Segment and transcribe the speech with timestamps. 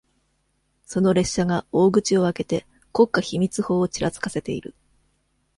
[0.83, 4.73] その列車が、大口を開けて、国家秘密法をちらつかせている。